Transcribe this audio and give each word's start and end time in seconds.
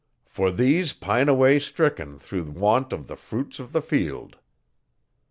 For 0.25 0.49
these 0.49 0.93
pine 0.93 1.29
away 1.29 1.59
stricken 1.59 2.17
through 2.17 2.45
want 2.53 2.91
of 2.91 3.05
the 3.05 3.15
fruits 3.15 3.59
of 3.59 3.71
the 3.71 3.83
field." 3.83 4.37